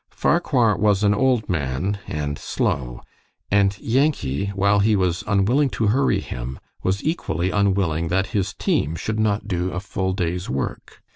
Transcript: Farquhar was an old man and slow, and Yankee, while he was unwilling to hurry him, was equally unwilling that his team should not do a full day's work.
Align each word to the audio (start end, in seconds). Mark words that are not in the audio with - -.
Farquhar 0.09 0.79
was 0.79 1.03
an 1.03 1.13
old 1.13 1.47
man 1.47 1.99
and 2.07 2.39
slow, 2.39 3.01
and 3.51 3.77
Yankee, 3.77 4.47
while 4.55 4.79
he 4.79 4.95
was 4.95 5.23
unwilling 5.27 5.69
to 5.69 5.89
hurry 5.93 6.21
him, 6.21 6.57
was 6.81 7.03
equally 7.03 7.51
unwilling 7.51 8.07
that 8.07 8.25
his 8.33 8.51
team 8.55 8.95
should 8.95 9.19
not 9.19 9.47
do 9.47 9.69
a 9.69 9.79
full 9.79 10.13
day's 10.13 10.49
work. 10.49 11.03